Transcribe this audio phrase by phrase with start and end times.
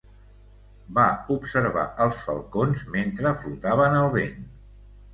[0.99, 1.05] Va
[1.35, 4.47] observar els falcons mentre flotaven al vent.